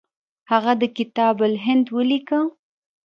هغه 0.51 0.73
د 0.81 0.83
کتاب 0.97 1.35
الهند 1.47 1.85
ولیکه. 1.95 2.39